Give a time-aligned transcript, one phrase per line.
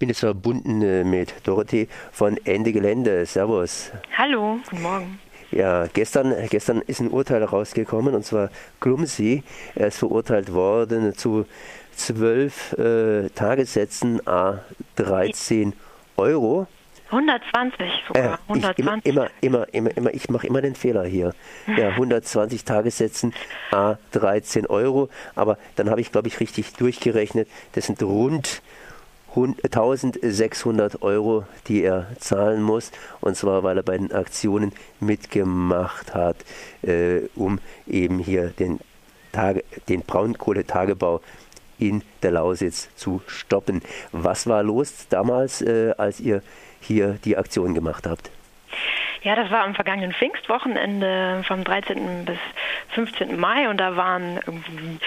[0.00, 3.26] bin jetzt verbunden äh, mit Dorothee von Ende Gelände.
[3.26, 3.92] Servus.
[4.16, 5.20] Hallo, guten Morgen.
[5.52, 8.50] Ja, gestern, gestern ist ein Urteil rausgekommen und zwar
[8.80, 9.42] Klumsi.
[9.74, 11.44] Er ist verurteilt worden zu
[11.94, 14.60] zwölf äh, Tagessätzen a
[14.96, 15.74] 13
[16.16, 16.66] Euro.
[17.10, 18.34] 120 sogar.
[18.34, 18.78] Äh, 120.
[18.78, 21.34] Immer, immer, immer, immer, immer, ich mache immer den Fehler hier.
[21.76, 23.34] Ja, 120 Tagessätzen
[23.70, 25.10] a 13 Euro.
[25.34, 27.48] Aber dann habe ich, glaube ich, richtig durchgerechnet.
[27.72, 28.62] Das sind rund
[29.34, 32.90] 1600 Euro, die er zahlen muss,
[33.20, 36.36] und zwar weil er bei den Aktionen mitgemacht hat,
[36.82, 38.80] äh, um eben hier den,
[39.32, 41.20] Tage, den Braunkohletagebau
[41.78, 43.82] in der Lausitz zu stoppen.
[44.12, 46.42] Was war los damals, äh, als ihr
[46.80, 48.30] hier die Aktion gemacht habt?
[49.22, 52.24] Ja, das war am vergangenen Pfingstwochenende vom 13.
[52.24, 52.38] bis
[52.94, 53.38] 15.
[53.38, 54.98] Mai und da waren irgendwie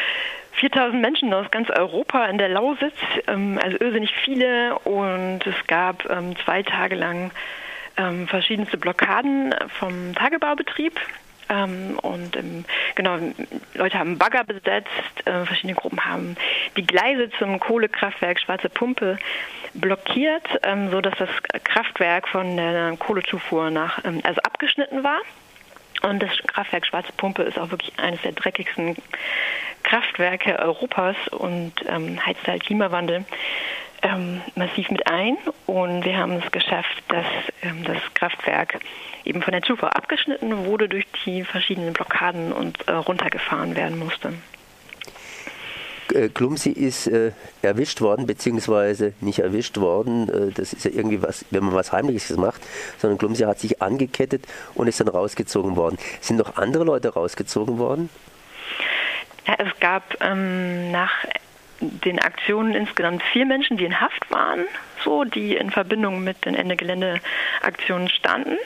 [0.63, 2.95] 4000 Menschen aus ganz Europa in der Lausitz,
[3.27, 7.31] ähm, also irrsinnig viele und es gab ähm, zwei Tage lang
[7.97, 10.99] ähm, verschiedenste Blockaden vom Tagebaubetrieb.
[11.49, 12.31] Und
[12.95, 13.17] genau,
[13.75, 14.89] Leute haben Bagger besetzt,
[15.25, 16.35] äh, verschiedene Gruppen haben
[16.77, 19.19] die Gleise zum Kohlekraftwerk Schwarze Pumpe
[19.75, 21.29] blockiert, ähm, so dass das
[21.63, 25.19] Kraftwerk von der Kohlezufuhr nach also abgeschnitten war.
[26.01, 28.95] Und das Kraftwerk Schwarze Pumpe ist auch wirklich eines der dreckigsten
[29.83, 33.25] Kraftwerke Europas und ähm, heizt halt Klimawandel
[34.01, 35.37] ähm, massiv mit ein.
[35.65, 37.25] Und wir haben es geschafft, dass
[37.61, 38.79] ähm, das Kraftwerk
[39.25, 44.33] eben von der Zufuhr abgeschnitten wurde durch die verschiedenen Blockaden und äh, runtergefahren werden musste.
[46.13, 50.29] Äh, Klumsi ist äh, erwischt worden, beziehungsweise nicht erwischt worden.
[50.29, 52.61] Äh, das ist ja irgendwie was, wenn man was Heimliches macht,
[52.97, 54.45] sondern Klumsi hat sich angekettet
[54.75, 55.97] und ist dann rausgezogen worden.
[56.19, 58.09] Sind noch andere Leute rausgezogen worden?
[59.45, 61.11] Ja, es gab ähm, nach
[61.79, 64.65] den Aktionen insgesamt vier Menschen, die in Haft waren,
[65.03, 68.57] so, die in Verbindung mit den Ende Gelände-Aktionen standen.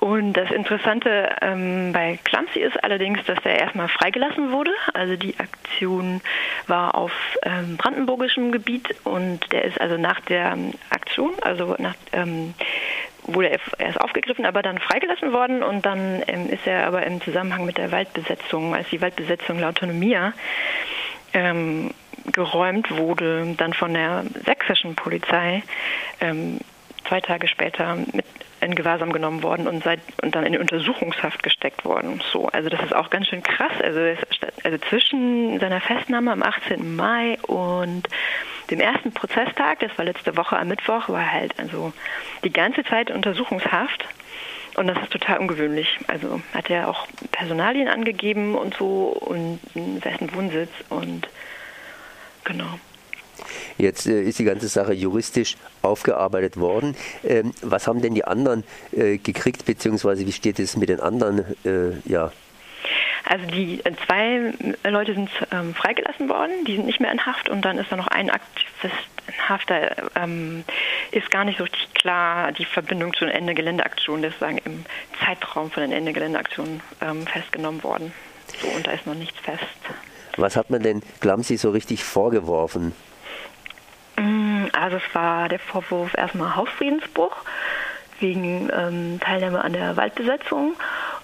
[0.00, 4.70] Und das Interessante ähm, bei Clumsy ist allerdings, dass der erstmal freigelassen wurde.
[4.94, 6.20] Also die Aktion
[6.68, 7.10] war auf
[7.42, 10.56] ähm, brandenburgischem Gebiet und der ist also nach der
[10.90, 12.54] Aktion, also nach, ähm,
[13.24, 17.20] wurde er erst aufgegriffen, aber dann freigelassen worden und dann ähm, ist er aber im
[17.20, 20.32] Zusammenhang mit der Waldbesetzung, als die Waldbesetzung La Autonomia
[21.32, 21.90] ähm,
[22.32, 25.62] geräumt wurde, dann von der sächsischen Polizei
[26.20, 26.58] ähm,
[27.06, 28.24] zwei Tage später mit
[28.60, 32.20] in Gewahrsam genommen worden und, seit, und dann in Untersuchungshaft gesteckt worden.
[32.32, 33.72] So, also das ist auch ganz schön krass.
[33.82, 34.00] Also,
[34.64, 36.96] also zwischen seiner Festnahme am 18.
[36.96, 38.08] Mai und
[38.70, 41.92] dem ersten Prozesstag, das war letzte Woche am Mittwoch, war halt also
[42.44, 44.04] die ganze Zeit Untersuchungshaft.
[44.76, 45.98] Und das ist total ungewöhnlich.
[46.06, 51.28] Also hat er auch Personalien angegeben und so und dessen Wohnsitz und
[52.44, 52.78] genau.
[53.76, 56.96] Jetzt äh, ist die ganze Sache juristisch aufgearbeitet worden.
[57.24, 61.44] Ähm, was haben denn die anderen äh, gekriegt, beziehungsweise wie steht es mit den anderen?
[61.64, 62.32] Äh, ja.
[63.24, 64.52] Also die äh, zwei
[64.88, 67.96] Leute sind ähm, freigelassen worden, die sind nicht mehr in Haft und dann ist da
[67.96, 68.94] noch ein Aktivist
[69.26, 70.64] in Haft, da ähm,
[71.10, 74.84] ist gar nicht so richtig klar die Verbindung zu den Ende-Gelände-Aktionen, das ist sagen im
[75.24, 78.12] Zeitraum von den Ende-Gelände-Aktionen ähm, festgenommen worden.
[78.60, 79.62] So, und da ist noch nichts fest.
[80.36, 82.94] Was hat man denn Glamsi so richtig vorgeworfen?
[84.16, 87.36] Mm, also es war der Vorwurf erstmal Hausfriedensbruch
[88.20, 90.74] wegen ähm, Teilnahme an der Waldbesetzung.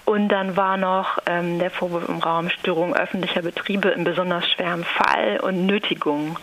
[0.05, 4.83] Und dann war noch ähm, der Vorwurf im Raum Störung öffentlicher Betriebe in besonders schwerem
[4.83, 6.37] Fall und Nötigung.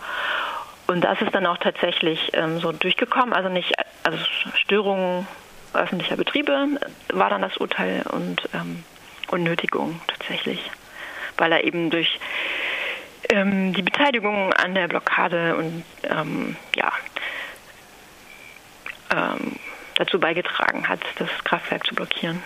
[0.87, 3.33] Und das ist dann auch tatsächlich ähm, so durchgekommen.
[3.33, 3.73] Also nicht,
[4.03, 4.17] also
[4.55, 5.25] Störung
[5.73, 6.77] öffentlicher Betriebe
[7.13, 8.83] war dann das Urteil und, ähm,
[9.29, 10.69] und Nötigung tatsächlich.
[11.37, 12.19] Weil er eben durch
[13.29, 16.91] ähm, die Beteiligung an der Blockade und ähm, ja,
[19.09, 19.57] ähm,
[19.95, 22.41] dazu beigetragen hat, das Kraftwerk zu blockieren.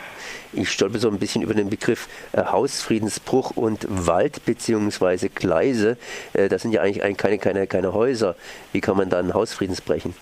[0.54, 5.30] Ich stolpe so ein bisschen über den Begriff äh, Hausfriedensbruch und Wald bzw.
[5.30, 5.98] Gleise.
[6.34, 8.36] Äh, das sind ja eigentlich keine, keine, keine Häuser.
[8.72, 10.16] Wie kann man dann Hausfriedensbrechen?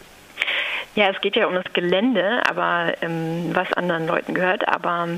[0.96, 4.68] Ja, es geht ja um das Gelände, aber ähm, was anderen Leuten gehört.
[4.68, 5.10] Aber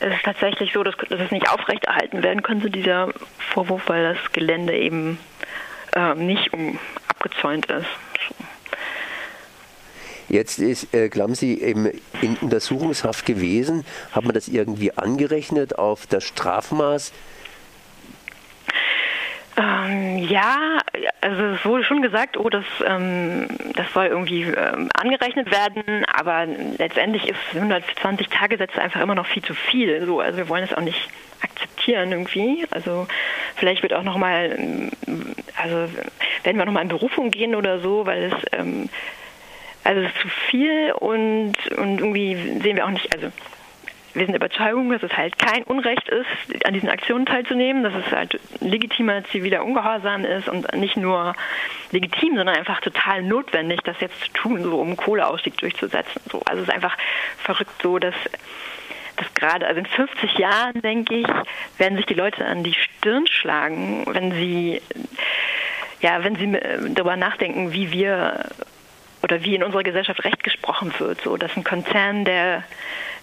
[0.00, 3.08] es ist tatsächlich so, dass, dass es nicht aufrechterhalten werden könnte, dieser
[3.38, 5.18] Vorwurf, weil das Gelände eben
[5.94, 6.78] äh, nicht um,
[7.08, 7.86] abgezäunt ist.
[10.28, 11.90] Jetzt ist äh, Glamsi eben
[12.20, 13.84] in Untersuchungshaft gewesen.
[14.12, 17.12] Hat man das irgendwie angerechnet auf das Strafmaß?
[19.58, 20.80] Ähm, ja,
[21.22, 26.44] also es wurde schon gesagt, oh, das, ähm, das soll irgendwie ähm, angerechnet werden, aber
[26.44, 30.04] letztendlich ist 120 Tagessätze einfach immer noch viel zu viel.
[30.04, 31.08] So, also wir wollen es auch nicht
[31.40, 32.66] akzeptieren irgendwie.
[32.70, 33.06] Also
[33.54, 34.90] vielleicht wird auch nochmal, ähm,
[35.56, 35.88] also
[36.42, 38.90] werden wir nochmal in Berufung gehen oder so, weil es ähm,
[39.86, 43.30] Also es ist zu viel und, und irgendwie sehen wir auch nicht, also
[44.14, 47.94] wir sind der Überzeugung, dass es halt kein Unrecht ist, an diesen Aktionen teilzunehmen, dass
[47.94, 51.36] es halt legitimer ziviler Ungehorsam ist und nicht nur
[51.92, 56.20] legitim, sondern einfach total notwendig, das jetzt zu tun, so um Kohleausstieg durchzusetzen.
[56.32, 56.40] So.
[56.46, 56.96] Also es ist einfach
[57.38, 58.14] verrückt so, dass
[59.16, 61.26] dass gerade, also in 50 Jahren, denke ich,
[61.78, 64.82] werden sich die Leute an die Stirn schlagen, wenn sie,
[66.02, 66.52] ja, wenn sie
[66.92, 68.44] darüber nachdenken, wie wir
[69.26, 71.20] oder wie in unserer Gesellschaft Recht gesprochen wird.
[71.22, 72.62] So, dass ein Konzern, der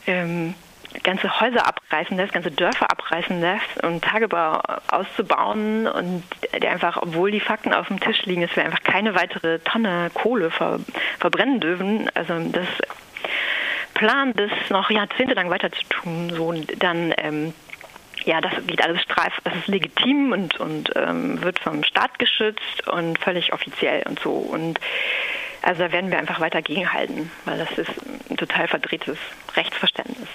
[0.06, 0.54] ähm,
[1.02, 6.24] ganze Häuser abreißen lässt, ganze Dörfer abreißen lässt und Tagebau auszubauen und
[6.62, 10.12] der einfach, obwohl die Fakten auf dem Tisch liegen, dass wir einfach keine weitere Tonne
[10.14, 10.82] Kohle ver,
[11.20, 12.10] verbrennen dürfen.
[12.16, 12.68] Also das
[13.94, 17.54] Plan, das noch jahrzehntelang weiter zu tun, so dann ähm,
[18.26, 22.88] ja, das geht alles streif, das ist legitim und, und ähm, wird vom Staat geschützt
[22.88, 24.32] und völlig offiziell und so.
[24.32, 24.80] Und
[25.64, 27.90] also da werden wir einfach weiter gegenhalten, weil das ist
[28.30, 29.18] ein total verdrehtes
[29.56, 30.28] Rechtsverständnis.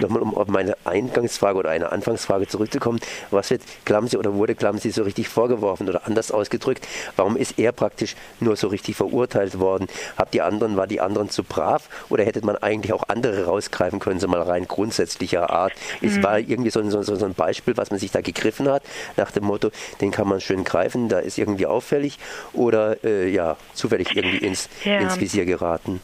[0.00, 3.00] Nochmal, um auf meine Eingangsfrage oder eine Anfangsfrage zurückzukommen.
[3.30, 6.86] Was wird Klamsi oder wurde Klamsi so richtig vorgeworfen oder anders ausgedrückt?
[7.16, 9.86] Warum ist er praktisch nur so richtig verurteilt worden?
[10.16, 13.98] Habt die anderen, war die anderen zu brav oder hätte man eigentlich auch andere rausgreifen
[13.98, 15.72] können, so mal rein grundsätzlicher Art?
[16.02, 16.22] Es mhm.
[16.22, 18.82] war irgendwie so ein, so, so ein Beispiel, was man sich da gegriffen hat,
[19.16, 19.70] nach dem Motto,
[20.00, 22.18] den kann man schön greifen, da ist irgendwie auffällig
[22.52, 24.98] oder äh, ja, zufällig irgendwie ins, ja.
[24.98, 26.00] ins Visier geraten?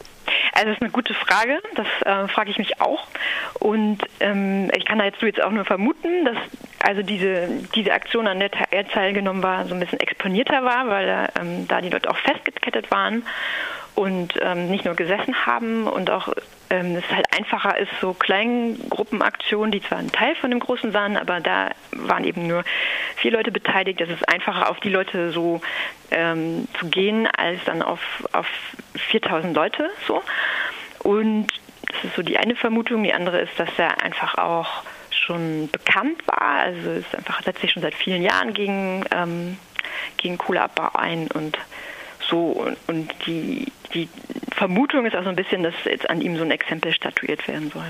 [0.53, 3.07] Also das ist eine gute Frage, das äh, frage ich mich auch.
[3.59, 6.37] Und ähm, ich kann da jetzt, jetzt auch nur vermuten, dass
[6.79, 11.29] also diese, diese Aktion, an der er teilgenommen war, so ein bisschen exponierter war, weil
[11.39, 13.23] ähm, da die Leute auch festgekettet waren
[13.95, 16.33] und ähm, nicht nur gesessen haben und auch
[16.69, 21.17] ähm, es halt einfacher ist, so Kleingruppenaktionen, die zwar ein Teil von dem Großen waren,
[21.17, 22.63] aber da waren eben nur
[23.17, 24.01] vier Leute beteiligt.
[24.01, 25.61] Es ist einfacher, auf die Leute so
[26.09, 28.01] ähm, zu gehen, als dann auf,
[28.31, 28.47] auf
[28.95, 30.23] 4000 Leute so.
[31.03, 31.47] Und
[31.87, 33.03] das ist so die eine Vermutung.
[33.03, 36.61] Die andere ist, dass er einfach auch schon bekannt war.
[36.61, 39.57] Also ist einfach letztlich schon seit vielen Jahren gegen, ähm,
[40.17, 41.57] gegen Kohleabbau ein und
[42.33, 42.65] so.
[42.87, 44.09] Und, die, die
[44.51, 47.71] Vermutung ist auch so ein bisschen, dass jetzt an ihm so ein Exempel statuiert werden
[47.71, 47.85] soll.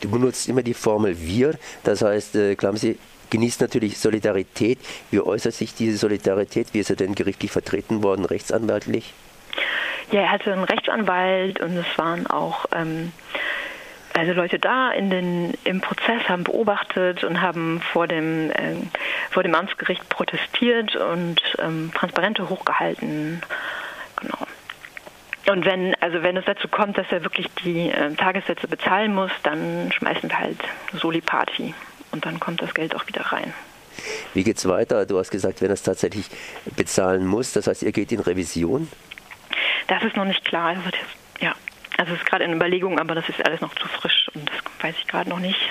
[0.00, 1.54] Du benutzt immer die Formel wir,
[1.84, 2.98] das heißt, äh, Klamsi
[3.30, 4.78] genießt natürlich Solidarität.
[5.10, 6.68] Wie äußert sich diese Solidarität?
[6.72, 9.14] Wie ist er denn gerichtlich vertreten worden, rechtsanwaltlich?
[10.10, 13.12] Ja, er hatte einen Rechtsanwalt und es waren auch ähm,
[14.14, 18.76] also Leute da in den, im Prozess haben beobachtet und haben vor dem, äh,
[19.30, 23.40] vor dem Amtsgericht protestiert und ähm, Transparente hochgehalten.
[25.46, 29.30] Und wenn, also wenn es dazu kommt, dass er wirklich die äh, Tagessätze bezahlen muss,
[29.42, 30.58] dann schmeißen wir halt
[30.92, 31.74] Soli-Party
[32.12, 33.52] und dann kommt das Geld auch wieder rein.
[34.34, 35.06] Wie geht es weiter?
[35.06, 36.26] Du hast gesagt, wenn er es tatsächlich
[36.76, 38.88] bezahlen muss, das heißt, ihr geht in Revision?
[39.88, 40.74] Das ist noch nicht klar.
[40.74, 41.54] Das wird jetzt, ja,
[41.96, 44.56] also es ist gerade in Überlegung, aber das ist alles noch zu frisch und das
[44.84, 45.70] weiß ich gerade noch nicht.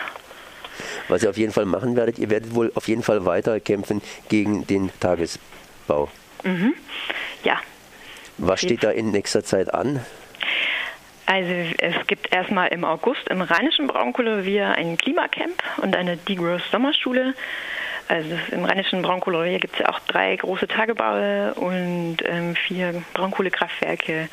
[1.08, 4.02] Was ihr auf jeden Fall machen werdet, ihr werdet wohl auf jeden Fall weiter kämpfen
[4.30, 6.10] gegen den Tagesbau.
[6.44, 6.74] Mhm.
[7.44, 7.60] Ja.
[8.40, 10.00] Was steht da in nächster Zeit an?
[11.26, 17.36] Also es gibt erstmal im August im Rheinischen Braunkohlerevier ein Klimacamp und eine Degrowth Sommerschule.
[18.08, 24.30] Also im Rheinischen Braunkohlerevier gibt es ja auch drei große Tagebaue und ähm, vier Braunkohlekraftwerke.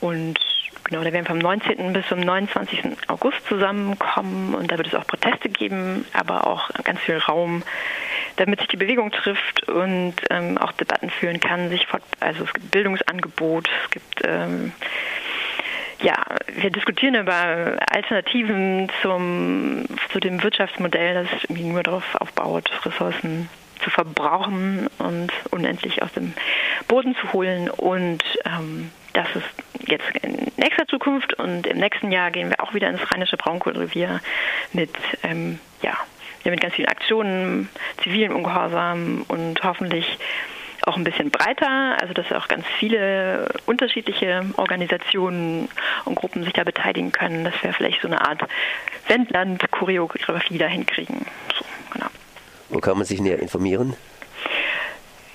[0.00, 0.38] Und
[0.84, 1.92] genau, da werden wir vom 19.
[1.92, 2.84] bis zum 29.
[3.08, 7.64] August zusammenkommen und da wird es auch Proteste geben, aber auch ganz viel Raum,
[8.38, 11.68] damit sich die Bewegung trifft und ähm, auch Debatten führen kann.
[11.70, 14.72] Sich fort, also es gibt Bildungsangebot, es gibt ähm,
[16.00, 16.14] ja,
[16.54, 23.48] wir diskutieren über Alternativen zum, zu dem Wirtschaftsmodell, das nur darauf aufbaut, Ressourcen
[23.82, 26.34] zu verbrauchen und unendlich aus dem
[26.86, 27.68] Boden zu holen.
[27.70, 32.74] Und ähm, das ist jetzt in nächster Zukunft und im nächsten Jahr gehen wir auch
[32.74, 34.20] wieder ins rheinische Braunkohlerevier
[34.72, 34.90] mit,
[35.22, 35.96] ähm, ja,
[36.44, 37.68] mit ganz vielen Aktionen,
[38.02, 40.18] zivilen Ungehorsam und hoffentlich
[40.88, 45.68] auch ein bisschen breiter, also dass auch ganz viele unterschiedliche Organisationen
[46.04, 48.40] und Gruppen sich da beteiligen können, dass wir vielleicht so eine Art
[49.06, 51.26] Wendland-Choreografie da hinkriegen.
[51.56, 52.06] So, genau.
[52.70, 53.94] Wo kann man sich näher informieren?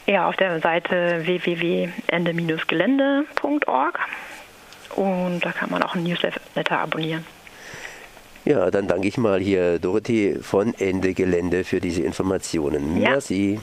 [0.06, 4.00] Ja, auf der Seite www.ende-gelände.org
[4.96, 7.26] und da kann man auch ein Newsletter abonnieren.
[8.46, 13.00] Ja, dann danke ich mal hier Dorothee von Ende Gelände für diese Informationen.
[13.00, 13.12] Ja.
[13.12, 13.60] Merci.